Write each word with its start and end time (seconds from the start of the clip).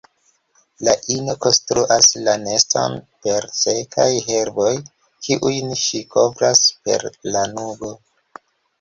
La 0.85 0.93
ino 1.15 1.35
konstruas 1.45 2.07
la 2.29 2.33
neston 2.47 2.97
per 3.27 3.49
sekaj 3.59 4.09
herboj 4.33 4.75
kiujn 5.29 5.73
ŝi 5.85 6.05
kovras 6.19 6.69
per 6.85 7.11
lanugo. 7.33 7.97